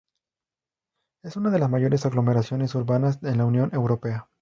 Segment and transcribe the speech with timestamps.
[1.23, 4.29] Es una de las mayores aglomeraciones urbanas en la Unión Europea.